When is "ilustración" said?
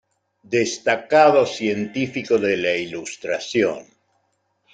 2.75-3.85